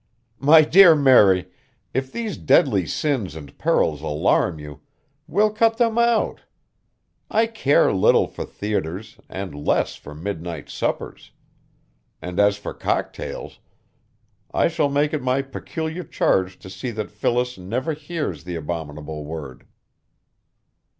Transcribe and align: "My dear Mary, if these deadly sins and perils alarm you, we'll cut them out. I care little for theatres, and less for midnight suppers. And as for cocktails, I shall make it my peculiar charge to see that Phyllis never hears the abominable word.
"My 0.39 0.63
dear 0.63 0.95
Mary, 0.95 1.45
if 1.93 2.11
these 2.11 2.35
deadly 2.35 2.87
sins 2.87 3.35
and 3.35 3.55
perils 3.59 4.01
alarm 4.01 4.57
you, 4.57 4.79
we'll 5.27 5.51
cut 5.53 5.77
them 5.77 5.99
out. 5.99 6.41
I 7.29 7.45
care 7.45 7.93
little 7.93 8.25
for 8.27 8.43
theatres, 8.43 9.19
and 9.29 9.53
less 9.53 9.93
for 9.97 10.15
midnight 10.15 10.69
suppers. 10.71 11.29
And 12.19 12.39
as 12.39 12.57
for 12.57 12.73
cocktails, 12.73 13.59
I 14.51 14.69
shall 14.69 14.89
make 14.89 15.13
it 15.13 15.21
my 15.21 15.43
peculiar 15.43 16.03
charge 16.03 16.57
to 16.57 16.69
see 16.71 16.89
that 16.89 17.11
Phyllis 17.11 17.59
never 17.59 17.93
hears 17.93 18.43
the 18.43 18.55
abominable 18.55 19.23
word. 19.23 19.67